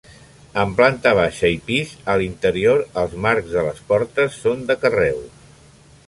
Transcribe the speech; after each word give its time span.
Amb 0.61 0.71
planta 0.77 1.09
baixa 1.17 1.51
i 1.55 1.59
pis, 1.67 1.91
a 2.13 2.15
l'interior 2.21 2.81
els 3.01 3.13
marcs 3.25 3.53
de 3.57 3.65
les 3.67 3.83
portes 3.91 4.39
són 4.47 4.65
de 4.71 4.77
carreus. 4.87 5.45